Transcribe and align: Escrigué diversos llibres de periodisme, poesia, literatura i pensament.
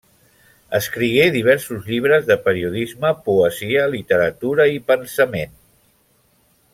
Escrigué 0.77 1.25
diversos 1.35 1.83
llibres 1.91 2.25
de 2.31 2.37
periodisme, 2.47 3.11
poesia, 3.29 3.87
literatura 3.99 4.67
i 4.79 4.83
pensament. 4.91 5.55